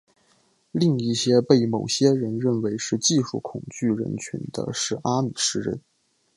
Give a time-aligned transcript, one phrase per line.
[0.71, 5.79] 另一个被某些人认为是技术恐惧人群的是阿米什人。